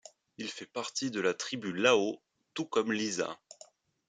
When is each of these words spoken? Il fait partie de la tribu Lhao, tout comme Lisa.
Il 0.39 0.47
fait 0.49 0.65
partie 0.65 1.11
de 1.11 1.21
la 1.21 1.35
tribu 1.35 1.73
Lhao, 1.73 2.19
tout 2.55 2.65
comme 2.65 2.91
Lisa. 2.91 3.39